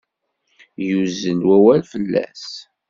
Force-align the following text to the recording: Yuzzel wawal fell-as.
Yuzzel 0.87 1.39
wawal 1.47 1.81
fell-as. 1.91 2.45